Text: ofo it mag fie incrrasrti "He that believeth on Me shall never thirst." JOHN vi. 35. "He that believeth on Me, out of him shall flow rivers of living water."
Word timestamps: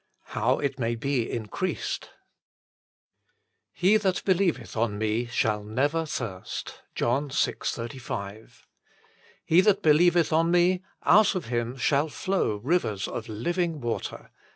ofo 0.31 0.57
it 0.63 0.79
mag 0.79 0.99
fie 0.99 1.29
incrrasrti 1.29 2.07
"He 3.71 3.97
that 3.97 4.23
believeth 4.25 4.75
on 4.75 4.97
Me 4.97 5.27
shall 5.27 5.63
never 5.63 6.07
thirst." 6.07 6.81
JOHN 6.95 7.29
vi. 7.29 7.51
35. 7.61 8.65
"He 9.45 9.61
that 9.61 9.83
believeth 9.83 10.33
on 10.33 10.49
Me, 10.49 10.81
out 11.03 11.35
of 11.35 11.45
him 11.45 11.75
shall 11.77 12.09
flow 12.09 12.55
rivers 12.63 13.07
of 13.07 13.29
living 13.29 13.79
water." 13.79 14.31